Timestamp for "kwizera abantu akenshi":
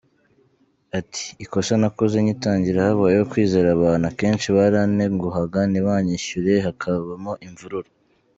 3.31-4.47